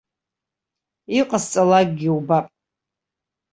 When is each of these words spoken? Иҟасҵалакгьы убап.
Иҟасҵалакгьы 1.19 2.09
убап. 2.17 2.47